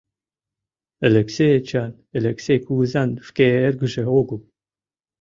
Элексей 1.07 1.51
Эчан 1.59 1.91
Элексей 2.17 2.59
кугызан 2.65 3.09
шке 3.27 3.45
эргыже 3.67 4.03
огыл. 4.19 4.39